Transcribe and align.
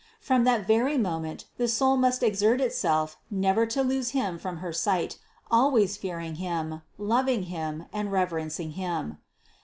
From 0.19 0.45
that 0.45 0.65
very 0.65 0.97
mo 0.97 1.19
ment 1.19 1.45
the 1.57 1.67
soul 1.67 1.95
must 1.95 2.23
exert 2.23 2.59
itself 2.59 3.17
never 3.29 3.67
to 3.67 3.83
lose 3.83 4.09
Him 4.17 4.39
from 4.39 4.57
her 4.57 4.73
sight, 4.73 5.19
always 5.51 5.95
fearing 5.95 6.37
Him, 6.41 6.81
loving 6.97 7.43
Him, 7.43 7.85
and 7.93 8.11
rever 8.11 8.39
encing 8.41 8.71
Him. 8.71 9.19